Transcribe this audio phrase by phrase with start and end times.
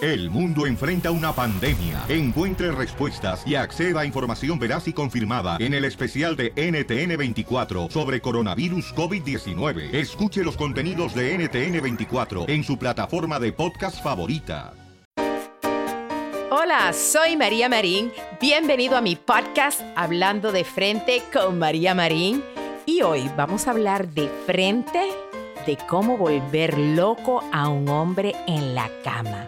[0.00, 2.04] El mundo enfrenta una pandemia.
[2.08, 8.20] Encuentre respuestas y acceda a información veraz y confirmada en el especial de NTN24 sobre
[8.20, 9.94] coronavirus COVID-19.
[9.94, 14.74] Escuche los contenidos de NTN24 en su plataforma de podcast favorita.
[16.50, 18.12] Hola, soy María Marín.
[18.40, 22.42] Bienvenido a mi podcast Hablando de Frente con María Marín.
[22.84, 25.00] Y hoy vamos a hablar de frente
[25.66, 29.46] de cómo volver loco a un hombre en la cama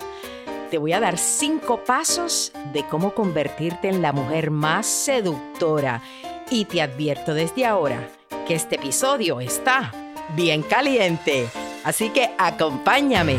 [0.70, 6.02] te voy a dar cinco pasos de cómo convertirte en la mujer más seductora.
[6.50, 8.08] Y te advierto desde ahora
[8.46, 9.92] que este episodio está
[10.34, 11.48] bien caliente.
[11.84, 13.38] Así que acompáñame.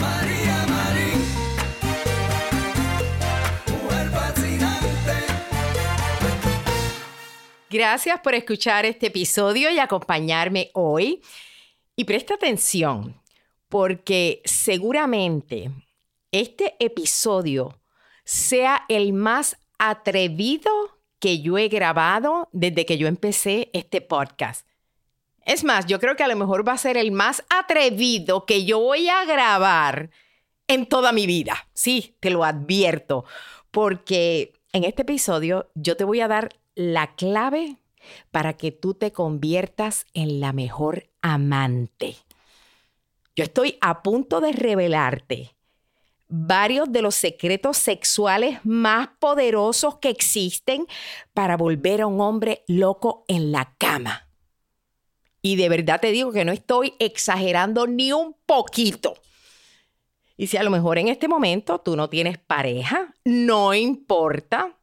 [0.00, 1.22] María Marín,
[7.70, 11.22] Gracias por escuchar este episodio y acompañarme hoy.
[11.94, 13.20] Y presta atención,
[13.68, 15.70] porque seguramente
[16.32, 17.80] este episodio
[18.24, 20.70] sea el más atrevido
[21.18, 24.66] que yo he grabado desde que yo empecé este podcast.
[25.44, 28.64] Es más, yo creo que a lo mejor va a ser el más atrevido que
[28.64, 30.10] yo voy a grabar
[30.66, 31.68] en toda mi vida.
[31.72, 33.24] Sí, te lo advierto,
[33.70, 37.76] porque en este episodio yo te voy a dar la clave
[38.30, 42.16] para que tú te conviertas en la mejor amante.
[43.34, 45.55] Yo estoy a punto de revelarte
[46.28, 50.86] varios de los secretos sexuales más poderosos que existen
[51.32, 54.28] para volver a un hombre loco en la cama.
[55.42, 59.14] Y de verdad te digo que no estoy exagerando ni un poquito.
[60.36, 64.76] Y si a lo mejor en este momento tú no tienes pareja, no importa,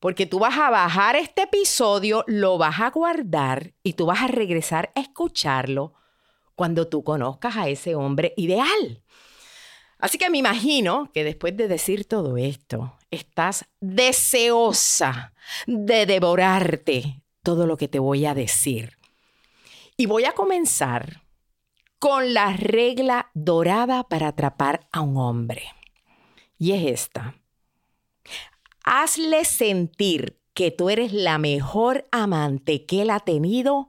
[0.00, 4.26] porque tú vas a bajar este episodio, lo vas a guardar y tú vas a
[4.26, 5.94] regresar a escucharlo
[6.54, 9.02] cuando tú conozcas a ese hombre ideal.
[10.04, 15.32] Así que me imagino que después de decir todo esto, estás deseosa
[15.66, 18.98] de devorarte todo lo que te voy a decir.
[19.96, 21.22] Y voy a comenzar
[21.98, 25.62] con la regla dorada para atrapar a un hombre.
[26.58, 27.36] Y es esta.
[28.84, 33.88] Hazle sentir que tú eres la mejor amante que él ha tenido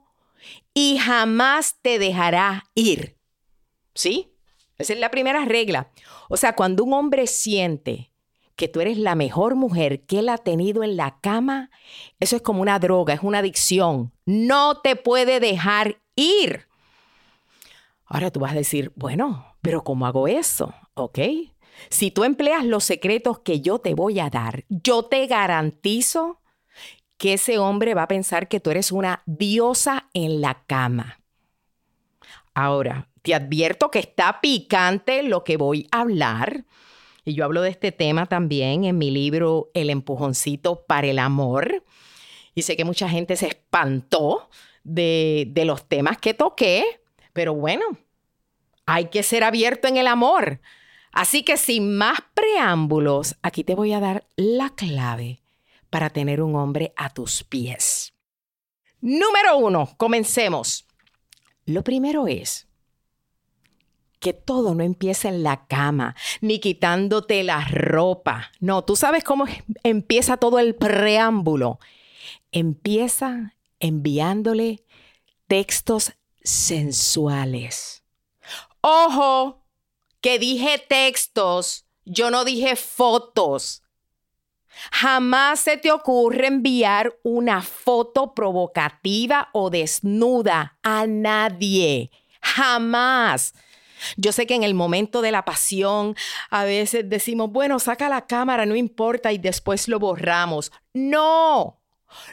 [0.72, 3.18] y jamás te dejará ir.
[3.92, 4.35] ¿Sí?
[4.78, 5.90] Esa es la primera regla.
[6.28, 8.12] O sea, cuando un hombre siente
[8.56, 11.70] que tú eres la mejor mujer que él ha tenido en la cama,
[12.20, 14.12] eso es como una droga, es una adicción.
[14.24, 16.66] No te puede dejar ir.
[18.06, 20.74] Ahora tú vas a decir, bueno, pero ¿cómo hago eso?
[20.94, 21.18] ¿Ok?
[21.90, 26.40] Si tú empleas los secretos que yo te voy a dar, yo te garantizo
[27.18, 31.20] que ese hombre va a pensar que tú eres una diosa en la cama.
[32.54, 36.64] Ahora, te advierto que está picante lo que voy a hablar.
[37.24, 41.82] Y yo hablo de este tema también en mi libro El empujoncito para el amor.
[42.54, 44.48] Y sé que mucha gente se espantó
[44.84, 46.84] de, de los temas que toqué,
[47.32, 47.84] pero bueno,
[48.86, 50.60] hay que ser abierto en el amor.
[51.10, 55.40] Así que sin más preámbulos, aquí te voy a dar la clave
[55.90, 58.14] para tener un hombre a tus pies.
[59.00, 60.86] Número uno, comencemos.
[61.64, 62.65] Lo primero es
[64.18, 68.50] que todo no empieza en la cama, ni quitándote la ropa.
[68.60, 69.46] No, tú sabes cómo
[69.82, 71.78] empieza todo el preámbulo.
[72.52, 74.84] Empieza enviándole
[75.46, 78.04] textos sensuales.
[78.80, 79.64] Ojo,
[80.20, 83.82] que dije textos, yo no dije fotos.
[84.92, 92.10] Jamás se te ocurre enviar una foto provocativa o desnuda a nadie.
[92.40, 93.54] Jamás.
[94.16, 96.16] Yo sé que en el momento de la pasión
[96.50, 100.72] a veces decimos, bueno, saca la cámara, no importa, y después lo borramos.
[100.92, 101.80] No,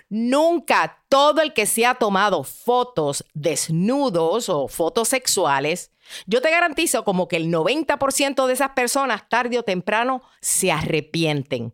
[0.10, 5.92] nunca todo el que se ha tomado fotos desnudos o fotos sexuales,
[6.26, 11.74] yo te garantizo como que el 90% de esas personas tarde o temprano se arrepienten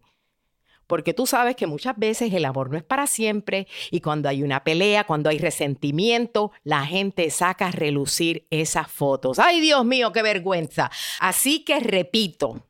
[0.90, 4.42] porque tú sabes que muchas veces el amor no es para siempre y cuando hay
[4.42, 9.38] una pelea, cuando hay resentimiento, la gente saca a relucir esas fotos.
[9.38, 10.90] ¡Ay, Dios mío, qué vergüenza!
[11.20, 12.66] Así que repito,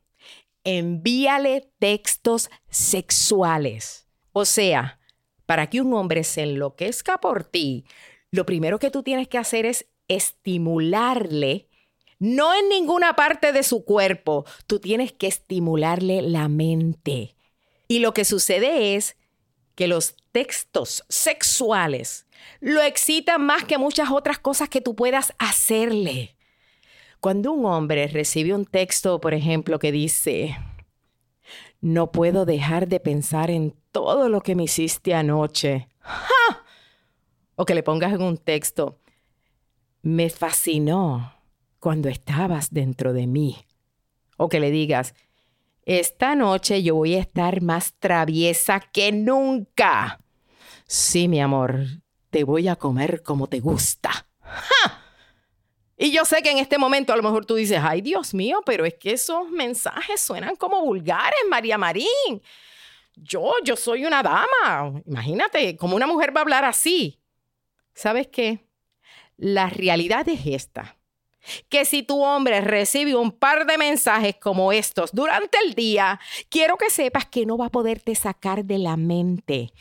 [0.66, 4.10] envíale textos sexuales.
[4.34, 5.00] O sea,
[5.46, 7.86] para que un hombre se enloquezca por ti,
[8.32, 11.70] lo primero que tú tienes que hacer es estimularle
[12.22, 17.38] no en ninguna parte de su cuerpo, tú tienes que estimularle la mente.
[17.90, 19.18] Y lo que sucede es
[19.74, 22.28] que los textos sexuales
[22.62, 26.36] lo excitan más que muchas otras cosas que tú puedas hacerle.
[27.20, 30.56] Cuando un hombre recibe un texto, por ejemplo, que dice,
[31.82, 35.90] no puedo dejar de pensar en todo lo que me hiciste anoche.
[37.56, 39.00] O que le pongas en un texto,
[40.04, 41.34] me fascinó
[41.80, 43.66] cuando estabas dentro de mí.
[44.38, 45.16] O que le digas,
[45.90, 50.20] esta noche yo voy a estar más traviesa que nunca.
[50.86, 51.84] Sí, mi amor,
[52.30, 54.28] te voy a comer como te gusta.
[55.98, 58.62] Y yo sé que en este momento a lo mejor tú dices, ay Dios mío,
[58.66, 62.42] pero es que esos mensajes suenan como vulgares, María Marín.
[63.16, 65.02] Yo, yo soy una dama.
[65.08, 67.20] Imagínate, ¿cómo una mujer va a hablar así?
[67.96, 68.66] ¿Sabes qué?
[69.38, 70.99] La realidad es esta
[71.70, 76.20] que si tu hombre recibe un par de mensajes como estos durante el día,
[76.50, 79.72] quiero que sepas que no va a poderte sacar de la mente.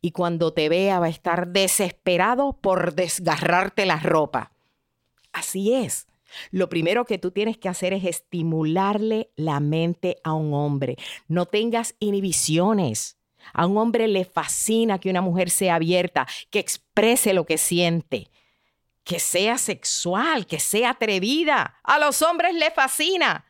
[0.00, 4.52] Y cuando te vea va a estar desesperado por desgarrarte la ropa.
[5.32, 6.06] Así es.
[6.50, 10.96] Lo primero que tú tienes que hacer es estimularle la mente a un hombre.
[11.28, 13.16] No tengas inhibiciones.
[13.52, 18.28] A un hombre le fascina que una mujer sea abierta, que exprese lo que siente
[19.06, 21.78] que sea sexual, que sea atrevida.
[21.84, 23.44] A los hombres les fascina.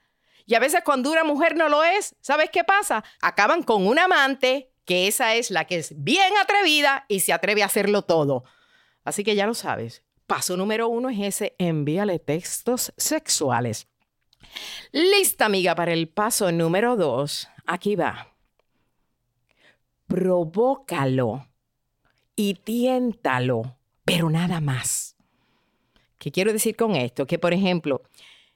[0.44, 3.02] Y a veces cuando una mujer no lo es, ¿sabes qué pasa?
[3.22, 7.62] Acaban con un amante, que esa es la que es bien atrevida y se atreve
[7.62, 8.44] a hacerlo todo.
[9.02, 10.02] Así que ya lo sabes.
[10.26, 13.88] Paso número uno es ese, envíale textos sexuales.
[14.92, 17.48] Lista, amiga, para el paso número dos.
[17.66, 18.36] Aquí va.
[20.06, 21.48] Provócalo
[22.36, 25.15] y tiéntalo, pero nada más.
[26.26, 27.24] ¿Qué quiero decir con esto?
[27.24, 28.02] Que, por ejemplo,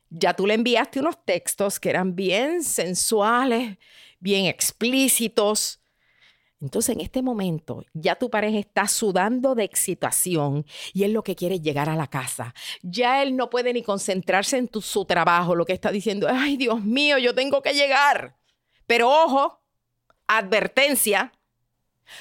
[0.08, 3.78] ya tú le enviaste unos textos que eran bien sensuales,
[4.18, 5.80] bien explícitos.
[6.60, 11.36] Entonces, en este momento, ya tu pareja está sudando de excitación y él lo que
[11.36, 12.54] quiere es llegar a la casa.
[12.82, 16.82] Ya él no puede ni concentrarse en su trabajo, lo que está diciendo, ay Dios
[16.82, 18.36] mío, yo tengo que llegar.
[18.88, 19.62] Pero ojo,
[20.26, 21.30] advertencia,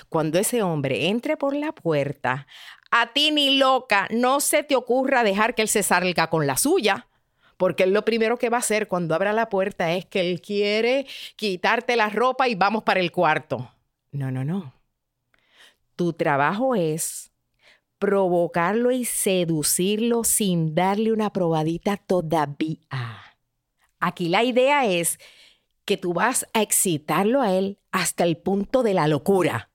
[0.09, 2.47] cuando ese hombre entre por la puerta,
[2.91, 6.57] a ti ni loca no se te ocurra dejar que él se salga con la
[6.57, 7.07] suya.
[7.57, 10.41] Porque él lo primero que va a hacer cuando abra la puerta es que él
[10.41, 11.05] quiere
[11.35, 13.69] quitarte la ropa y vamos para el cuarto.
[14.11, 14.73] No, no, no.
[15.97, 17.29] Tu trabajo es
[17.99, 22.79] provocarlo y seducirlo sin darle una probadita todavía.
[23.99, 25.19] Aquí la idea es
[25.83, 29.69] que tú vas a excitarlo a él hasta el punto de la locura.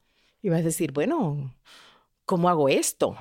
[0.44, 1.54] Y vas a decir, bueno,
[2.26, 3.16] ¿cómo hago esto?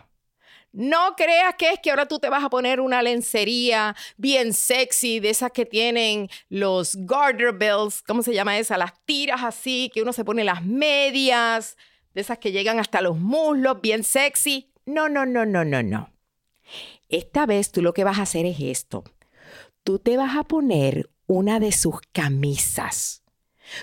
[0.73, 5.21] No creas que es que ahora tú te vas a poner una lencería bien sexy,
[5.21, 8.77] de esas que tienen los garter bells, ¿cómo se llama esa?
[8.77, 11.77] Las tiras así, que uno se pone las medias,
[12.13, 14.69] de esas que llegan hasta los muslos, bien sexy.
[14.85, 16.09] No, no, no, no, no, no.
[17.07, 19.05] Esta vez tú lo que vas a hacer es esto.
[19.85, 23.23] Tú te vas a poner una de sus camisas,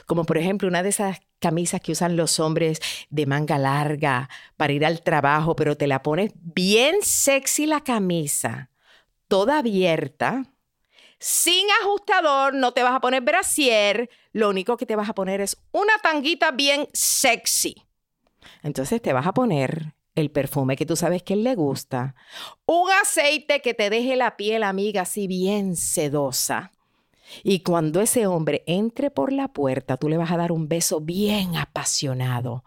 [0.05, 4.73] como por ejemplo una de esas camisas que usan los hombres de manga larga para
[4.73, 8.71] ir al trabajo, pero te la pones bien sexy la camisa,
[9.27, 10.45] toda abierta,
[11.19, 15.41] sin ajustador, no te vas a poner brasier, lo único que te vas a poner
[15.41, 17.75] es una tanguita bien sexy.
[18.63, 22.15] Entonces te vas a poner el perfume que tú sabes que él le gusta,
[22.67, 26.73] un aceite que te deje la piel amiga así bien sedosa
[27.43, 31.01] y cuando ese hombre entre por la puerta, tú le vas a dar un beso
[31.01, 32.65] bien apasionado,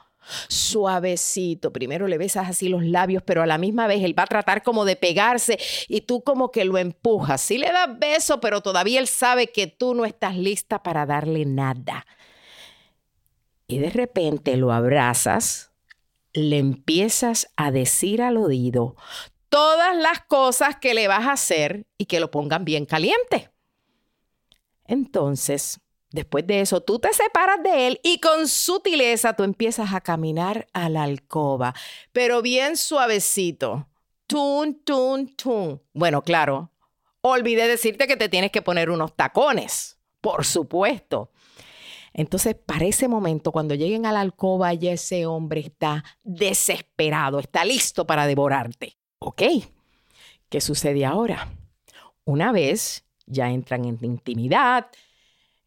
[0.48, 1.74] suavecito.
[1.74, 4.63] Primero le besas así los labios, pero a la misma vez él va a tratar
[4.63, 7.41] como de pegarse y tú como que lo empujas.
[7.41, 11.46] Sí le das beso, pero todavía él sabe que tú no estás lista para darle
[11.46, 12.05] nada.
[13.67, 15.72] Y de repente lo abrazas,
[16.34, 18.96] le empiezas a decir al oído
[19.50, 23.52] todas las cosas que le vas a hacer y que lo pongan bien caliente.
[24.85, 25.79] Entonces,
[26.11, 30.67] después de eso, tú te separas de él y con sutileza tú empiezas a caminar
[30.73, 31.73] a la alcoba,
[32.11, 33.87] pero bien suavecito.
[34.27, 35.81] Tun, tun, tun.
[35.93, 36.71] Bueno, claro,
[37.21, 41.31] olvidé decirte que te tienes que poner unos tacones, por supuesto.
[42.13, 47.65] Entonces, para ese momento, cuando lleguen a la alcoba, ya ese hombre está desesperado, está
[47.65, 48.97] listo para devorarte.
[49.19, 49.41] ¿Ok?
[50.49, 51.49] ¿Qué sucede ahora?
[52.23, 54.87] Una vez ya entran en intimidad,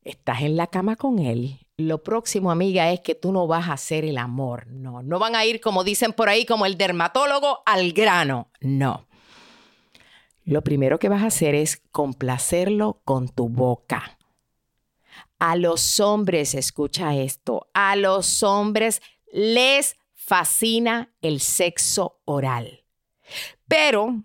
[0.04, 1.58] estás en la cama con él.
[1.76, 4.66] Lo próximo, amiga, es que tú no vas a hacer el amor.
[4.68, 8.50] No, no van a ir, como dicen por ahí, como el dermatólogo, al grano.
[8.60, 9.06] No.
[10.44, 14.16] Lo primero que vas a hacer es complacerlo con tu boca.
[15.38, 22.84] A los hombres, escucha esto, a los hombres les fascina el sexo oral.
[23.68, 24.24] Pero,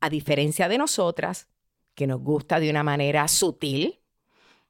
[0.00, 1.48] a diferencia de nosotras,
[1.94, 4.00] que nos gusta de una manera sutil,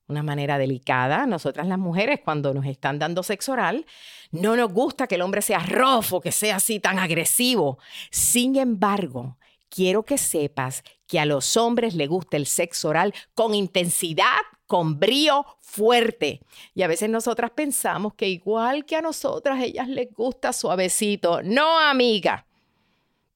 [0.08, 3.86] una manera delicada, nosotras las mujeres cuando nos están dando sexo oral,
[4.30, 7.78] no nos gusta que el hombre sea rofo, que sea así tan agresivo.
[8.10, 9.38] Sin embargo,
[9.68, 14.98] quiero que sepas que a los hombres les gusta el sexo oral con intensidad, con
[14.98, 16.40] brío fuerte.
[16.74, 21.42] Y a veces nosotras pensamos que igual que a nosotras, ellas les gusta suavecito.
[21.42, 22.46] No, amiga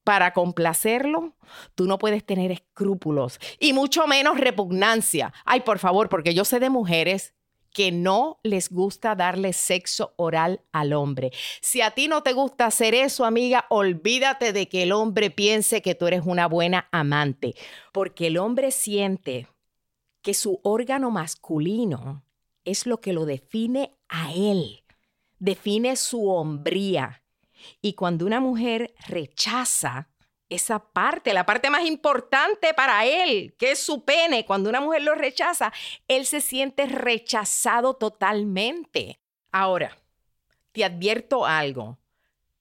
[0.07, 1.33] para complacerlo,
[1.75, 5.33] tú no puedes tener escrúpulos y mucho menos repugnancia.
[5.43, 7.33] Ay, por favor, porque yo sé de mujeres
[7.73, 11.31] que no les gusta darle sexo oral al hombre.
[11.59, 15.81] Si a ti no te gusta hacer eso, amiga, olvídate de que el hombre piense
[15.81, 17.55] que tú eres una buena amante,
[17.91, 19.49] porque el hombre siente
[20.21, 22.23] que su órgano masculino
[22.63, 24.85] es lo que lo define a él,
[25.37, 27.23] define su hombría.
[27.81, 30.09] Y cuando una mujer rechaza
[30.49, 35.01] esa parte, la parte más importante para él, que es su pene, cuando una mujer
[35.01, 35.73] lo rechaza,
[36.07, 39.19] él se siente rechazado totalmente.
[39.51, 39.97] Ahora,
[40.71, 41.99] te advierto algo,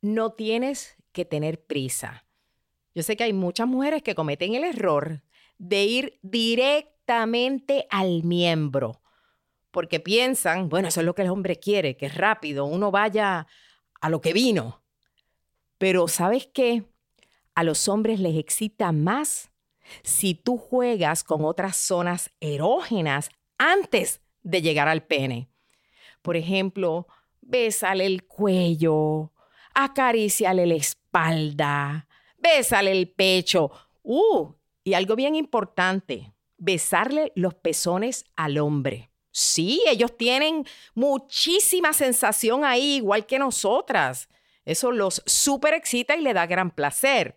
[0.00, 2.24] no tienes que tener prisa.
[2.94, 5.22] Yo sé que hay muchas mujeres que cometen el error
[5.58, 9.00] de ir directamente al miembro,
[9.70, 13.46] porque piensan, bueno, eso es lo que el hombre quiere, que es rápido, uno vaya
[14.00, 14.82] a lo que vino.
[15.78, 16.84] Pero ¿sabes qué?
[17.54, 19.50] A los hombres les excita más
[20.02, 25.48] si tú juegas con otras zonas erógenas antes de llegar al pene.
[26.22, 27.06] Por ejemplo,
[27.40, 29.32] bésale el cuello,
[29.74, 33.70] acaríciale la espalda, bésale el pecho.
[34.02, 34.52] Uh,
[34.84, 39.10] y algo bien importante, besarle los pezones al hombre.
[39.30, 40.64] Sí, ellos tienen
[40.94, 44.28] muchísima sensación ahí, igual que nosotras.
[44.66, 47.36] Eso los super excita y le da gran placer.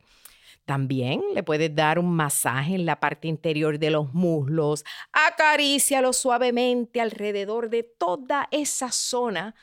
[0.65, 4.83] También le puedes dar un masaje en la parte interior de los muslos,
[5.13, 9.55] acarícialo suavemente alrededor de toda esa zona,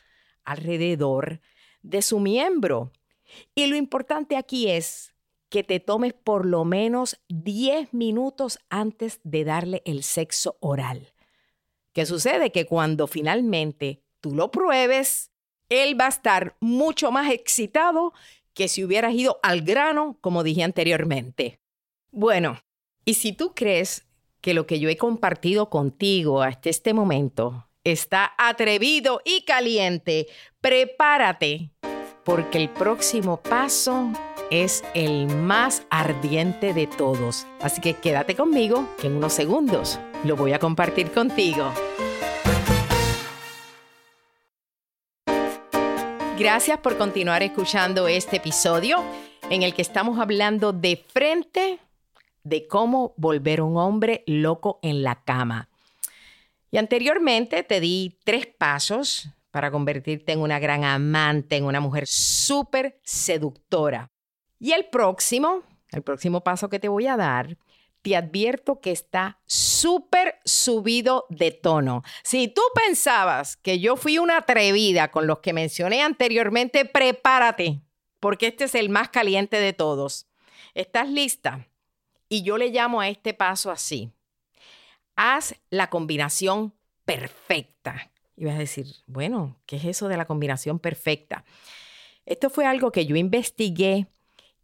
[0.45, 1.41] alrededor
[1.83, 2.93] de su miembro.
[3.55, 5.15] Y lo importante aquí es
[5.49, 11.13] que te tomes por lo menos 10 minutos antes de darle el sexo oral.
[11.93, 12.51] ¿Qué sucede?
[12.51, 15.31] Que cuando finalmente tú lo pruebes,
[15.69, 18.13] él va a estar mucho más excitado
[18.55, 21.61] que si hubieras ido al grano, como dije anteriormente.
[22.11, 22.59] Bueno,
[23.05, 24.07] y si tú crees
[24.41, 30.27] que lo que yo he compartido contigo hasta este momento está atrevido y caliente,
[30.61, 31.71] prepárate,
[32.25, 34.11] porque el próximo paso
[34.51, 37.47] es el más ardiente de todos.
[37.61, 41.73] Así que quédate conmigo, que en unos segundos lo voy a compartir contigo.
[46.39, 49.03] Gracias por continuar escuchando este episodio
[49.49, 51.79] en el que estamos hablando de frente
[52.45, 55.71] de cómo volver un hombre loco en la cama.
[56.71, 62.05] Y anteriormente te di tres pasos para convertirte en una gran amante, en una mujer
[62.07, 64.11] súper seductora.
[64.61, 67.57] Y el próximo, el próximo paso que te voy a dar
[68.07, 72.05] te advierto que está súper subido de tono.
[72.23, 77.81] Si tú pensabas que yo fui una atrevida con los que mencioné anteriormente, prepárate,
[78.21, 80.29] porque este es el más caliente de todos.
[80.75, 81.67] ¿Estás lista?
[82.29, 84.13] Y yo le llamo a este paso así.
[85.17, 88.13] Haz la combinación perfecta.
[88.37, 91.45] Y vas a decir, bueno, ¿qué es eso de la combinación perfecta?
[92.25, 94.07] Esto fue algo que yo investigué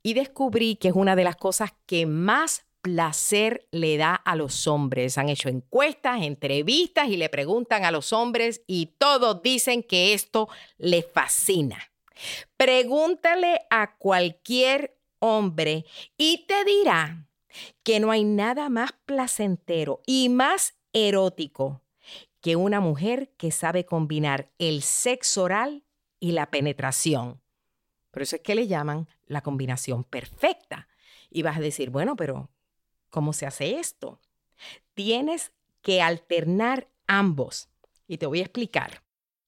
[0.01, 4.67] y descubrí que es una de las cosas que más placer le da a los
[4.67, 5.17] hombres.
[5.17, 10.49] Han hecho encuestas, entrevistas y le preguntan a los hombres y todos dicen que esto
[10.79, 11.79] les fascina.
[12.57, 15.87] Pregúntale a cualquier hombre
[16.19, 17.27] y te dirá
[17.83, 21.83] que no hay nada más placentero y más erótico
[22.41, 25.85] que una mujer que sabe combinar el sexo oral
[26.19, 27.41] y la penetración.
[28.11, 30.89] Por eso es que le llaman la combinación perfecta.
[31.31, 32.51] Y vas a decir, bueno, pero
[33.13, 34.19] ¿cómo se hace esto?
[34.95, 35.53] Tienes
[35.83, 37.69] que alternar ambos.
[38.09, 39.05] Y te voy a explicar.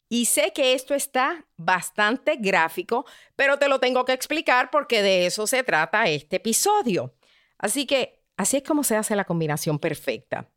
[0.09, 3.05] Y sé que esto está bastante gráfico,
[3.35, 7.15] pero te lo tengo que explicar porque de eso se trata este episodio.
[7.59, 10.49] Así que así es como se hace la combinación perfecta.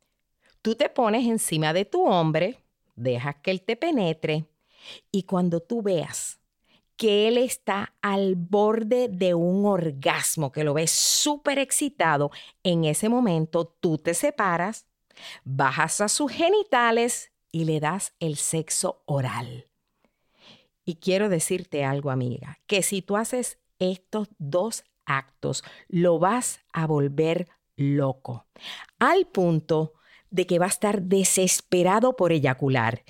[0.62, 2.60] Tú te pones encima de tu hombre,
[2.96, 4.46] dejas que él te penetre
[5.12, 6.40] y cuando tú veas
[6.98, 12.32] que él está al borde de un orgasmo, que lo ves súper excitado,
[12.64, 14.88] en ese momento tú te separas,
[15.44, 19.68] bajas a sus genitales y le das el sexo oral.
[20.84, 26.88] Y quiero decirte algo, amiga, que si tú haces estos dos actos, lo vas a
[26.88, 28.48] volver loco,
[28.98, 29.94] al punto
[30.30, 33.04] de que va a estar desesperado por eyacular.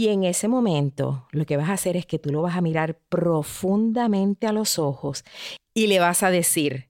[0.00, 2.62] Y en ese momento lo que vas a hacer es que tú lo vas a
[2.62, 5.26] mirar profundamente a los ojos
[5.74, 6.88] y le vas a decir,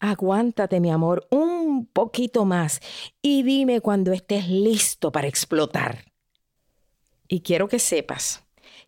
[0.00, 2.80] aguántate mi amor un poquito más
[3.20, 6.06] y dime cuando estés listo para explotar.
[7.28, 8.42] Y quiero que sepas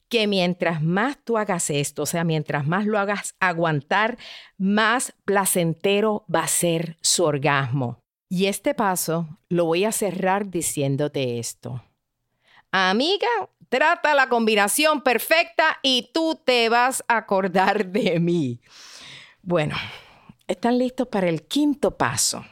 [0.09, 4.17] que mientras más tú hagas esto, o sea, mientras más lo hagas aguantar,
[4.57, 7.99] más placentero va a ser su orgasmo.
[8.31, 11.83] Y este paso lo voy a cerrar diciéndote esto.
[12.73, 13.29] Amiga,
[13.69, 18.61] trata la combinación perfecta y tú te vas a acordar de mí.
[19.43, 19.77] Bueno,
[20.47, 22.45] están listos para el quinto paso.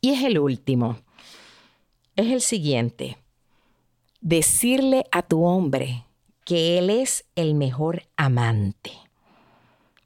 [0.00, 0.98] Y es el último.
[2.14, 3.18] Es el siguiente.
[4.20, 6.04] Decirle a tu hombre
[6.44, 8.92] que él es el mejor amante.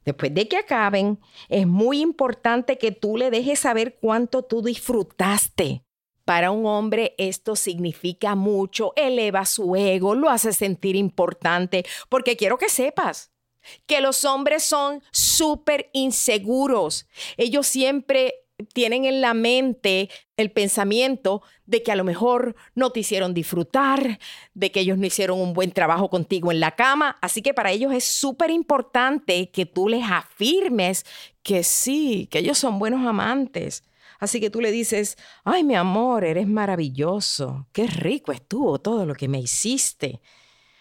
[0.05, 5.85] Después de que acaben, es muy importante que tú le dejes saber cuánto tú disfrutaste.
[6.31, 12.57] Para un hombre esto significa mucho, eleva su ego, lo hace sentir importante, porque quiero
[12.57, 13.33] que sepas
[13.85, 17.09] que los hombres son súper inseguros.
[17.37, 23.01] Ellos siempre tienen en la mente el pensamiento de que a lo mejor no te
[23.01, 24.21] hicieron disfrutar,
[24.55, 27.19] de que ellos no hicieron un buen trabajo contigo en la cama.
[27.23, 31.05] Así que para ellos es súper importante que tú les afirmes
[31.43, 33.83] que sí, que ellos son buenos amantes.
[34.21, 39.15] Así que tú le dices, ay mi amor, eres maravilloso, qué rico estuvo todo lo
[39.15, 40.21] que me hiciste.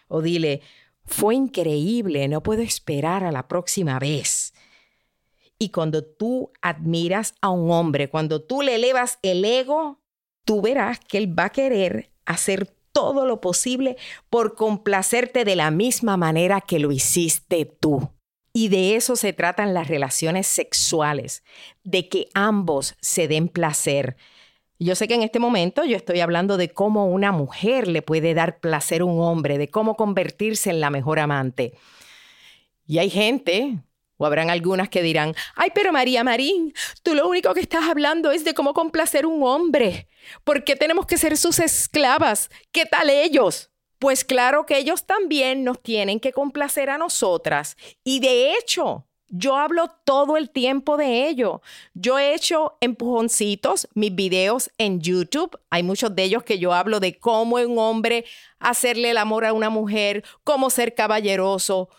[0.09, 0.61] O dile,
[1.05, 4.53] fue increíble, no puedo esperar a la próxima vez.
[5.57, 10.01] Y cuando tú admiras a un hombre, cuando tú le elevas el ego,
[10.43, 13.97] tú verás que él va a querer hacer todo lo posible
[14.29, 18.09] por complacerte de la misma manera que lo hiciste tú.
[18.53, 21.43] Y de eso se tratan las relaciones sexuales,
[21.83, 24.17] de que ambos se den placer.
[24.79, 28.33] Yo sé que en este momento yo estoy hablando de cómo una mujer le puede
[28.33, 31.73] dar placer a un hombre, de cómo convertirse en la mejor amante.
[32.87, 33.79] Y hay gente
[34.19, 38.31] o habrán algunas que dirán, ay, pero María Marín, tú lo único que estás hablando
[38.31, 40.09] es de cómo complacer un hombre.
[40.43, 42.49] ¿Por qué tenemos que ser sus esclavas?
[42.73, 43.71] ¿Qué tal ellos?
[43.99, 47.75] Pues claro que ellos también nos tienen que complacer a nosotras.
[48.03, 51.61] Y de hecho, yo hablo todo el tiempo de ello.
[51.93, 55.59] Yo he hecho empujoncitos, mis videos en YouTube.
[55.69, 58.23] Hay muchos de ellos que yo hablo de cómo un hombre
[58.57, 61.89] hacerle el amor a una mujer, cómo ser caballeroso,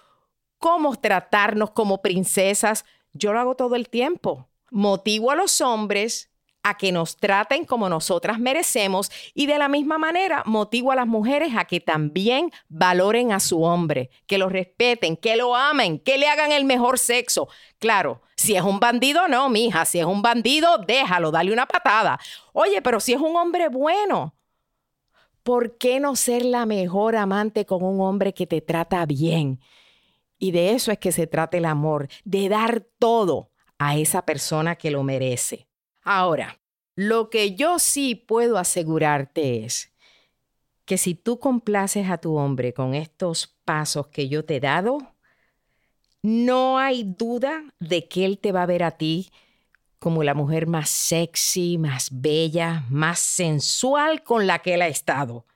[0.58, 2.86] cómo tratarnos como princesas.
[3.12, 4.48] Yo lo hago todo el tiempo.
[4.70, 6.29] Motivo a los hombres
[6.62, 11.06] a que nos traten como nosotras merecemos y de la misma manera motivo a las
[11.06, 16.18] mujeres a que también valoren a su hombre, que lo respeten, que lo amen, que
[16.18, 17.48] le hagan el mejor sexo.
[17.78, 22.18] Claro, si es un bandido, no, mija, si es un bandido, déjalo, dale una patada.
[22.52, 24.34] Oye, pero si es un hombre bueno,
[25.42, 29.60] ¿por qué no ser la mejor amante con un hombre que te trata bien?
[30.38, 34.76] Y de eso es que se trata el amor, de dar todo a esa persona
[34.76, 35.69] que lo merece.
[36.12, 36.58] Ahora,
[36.96, 39.92] lo que yo sí puedo asegurarte es
[40.84, 44.98] que si tú complaces a tu hombre con estos pasos que yo te he dado,
[46.20, 49.30] no hay duda de que él te va a ver a ti
[50.00, 55.46] como la mujer más sexy, más bella, más sensual con la que él ha estado.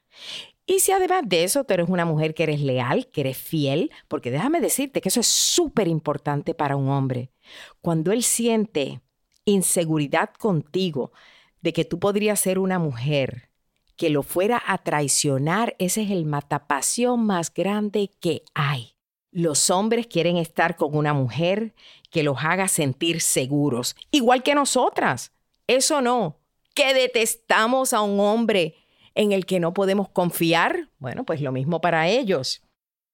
[0.67, 3.90] Y si además de eso tú eres una mujer que eres leal, que eres fiel,
[4.07, 7.33] porque déjame decirte que eso es súper importante para un hombre.
[7.81, 9.01] Cuando él siente
[9.45, 11.13] inseguridad contigo
[11.61, 13.49] de que tú podrías ser una mujer
[13.97, 18.95] que lo fuera a traicionar, ese es el matapasión más grande que hay.
[19.31, 21.75] Los hombres quieren estar con una mujer
[22.11, 25.33] que los haga sentir seguros, igual que nosotras.
[25.67, 26.39] Eso no,
[26.75, 28.75] que detestamos a un hombre
[29.15, 30.91] en el que no podemos confiar.
[30.99, 32.63] Bueno, pues lo mismo para ellos.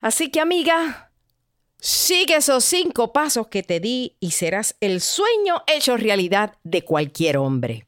[0.00, 1.09] Así que amiga,
[1.80, 7.36] sigue esos cinco pasos que te di y serás el sueño hecho realidad de cualquier
[7.36, 7.86] hombre.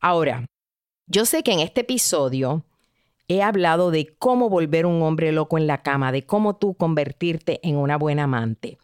[0.00, 0.46] Ahora,
[1.06, 2.64] yo sé que en este episodio
[3.28, 7.60] he hablado de cómo volver un hombre loco en la cama, de cómo tú convertirte
[7.62, 8.78] en una buena amante.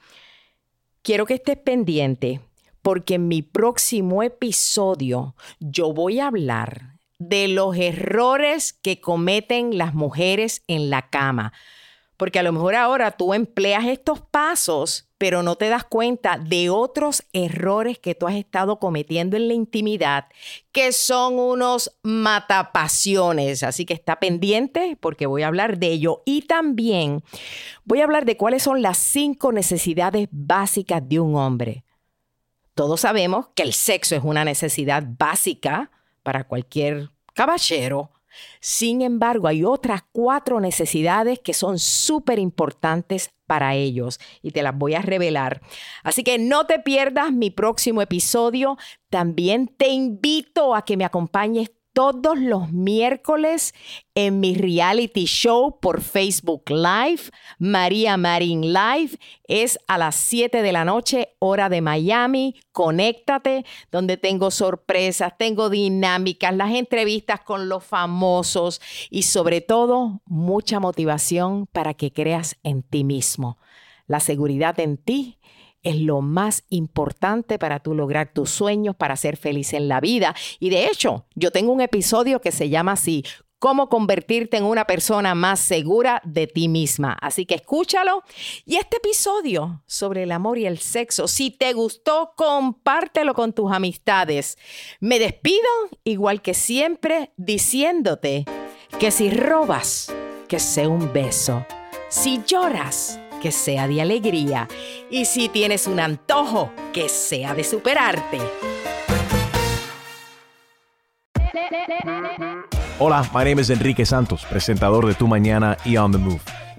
[1.03, 2.41] Quiero que estés pendiente
[2.83, 9.95] porque en mi próximo episodio yo voy a hablar de los errores que cometen las
[9.95, 11.53] mujeres en la cama.
[12.22, 16.70] Porque a lo mejor ahora tú empleas estos pasos, pero no te das cuenta de
[16.70, 20.26] otros errores que tú has estado cometiendo en la intimidad,
[20.70, 23.64] que son unos matapasiones.
[23.64, 26.22] Así que está pendiente porque voy a hablar de ello.
[26.24, 27.24] Y también
[27.82, 31.82] voy a hablar de cuáles son las cinco necesidades básicas de un hombre.
[32.76, 35.90] Todos sabemos que el sexo es una necesidad básica
[36.22, 38.12] para cualquier caballero
[38.61, 44.77] sin embargo, hay otras cuatro necesidades que son súper importantes para ellos y te las
[44.77, 45.61] voy a revelar.
[46.03, 48.79] Así que no te pierdas mi próximo episodio.
[49.11, 53.74] También te invito a que me acompañes todos los miércoles
[54.14, 57.22] en mi reality show por Facebook Live,
[57.59, 59.18] María Marín Live.
[59.44, 62.61] Es a las 7 de la noche, hora de Miami.
[62.72, 70.81] Conéctate, donde tengo sorpresas, tengo dinámicas, las entrevistas con los famosos y sobre todo mucha
[70.81, 73.59] motivación para que creas en ti mismo.
[74.07, 75.38] La seguridad en ti
[75.83, 80.35] es lo más importante para tú lograr tus sueños, para ser feliz en la vida.
[80.61, 83.25] Y de hecho, yo tengo un episodio que se llama así,
[83.62, 87.16] cómo convertirte en una persona más segura de ti misma.
[87.21, 88.25] Así que escúchalo.
[88.66, 93.71] Y este episodio sobre el amor y el sexo, si te gustó, compártelo con tus
[93.71, 94.59] amistades.
[94.99, 95.61] Me despido,
[96.03, 98.47] igual que siempre, diciéndote
[98.99, 100.12] que si robas,
[100.49, 101.64] que sea un beso.
[102.09, 104.68] Si lloras, que sea de alegría.
[105.11, 108.38] Y si tienes un antojo, que sea de superarte.
[113.00, 116.62] Hola, my name is Enrique Santos, presentador de Tu Mañana y On the Move.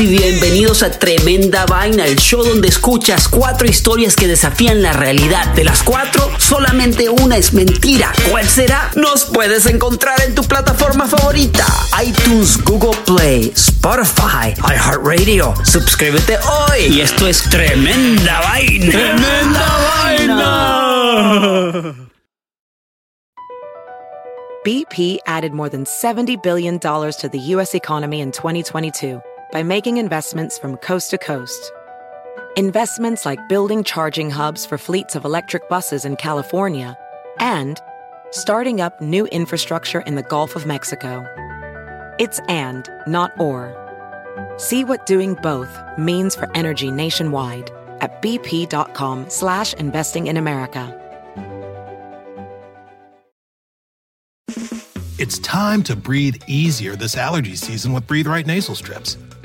[0.00, 5.46] y bienvenidos a Tremenda Vaina, el show donde escuchas cuatro historias que desafían la realidad.
[5.54, 8.12] De las cuatro, solamente una es mentira.
[8.30, 8.90] ¿Cuál será?
[8.94, 11.66] Nos puedes encontrar en tu plataforma favorita.
[12.04, 15.54] iTunes, Google Play, Spotify, iHeartRadio.
[15.64, 16.94] Suscríbete hoy.
[16.94, 18.90] Y esto es Tremenda Vaina.
[18.90, 19.66] ¡Tremenda
[20.06, 21.08] vaina!
[24.64, 27.74] BP added more than $70 billion to the U.S.
[27.74, 31.72] economy in 2022 by making investments from coast to coast.
[32.56, 36.96] Investments like building charging hubs for fleets of electric buses in California
[37.38, 37.80] and
[38.30, 41.24] starting up new infrastructure in the Gulf of Mexico.
[42.18, 43.74] It's and, not or.
[44.56, 50.94] See what doing both means for energy nationwide at bp.com slash investing in America.
[55.18, 59.16] It's time to breathe easier this allergy season with Breathe Right nasal strips.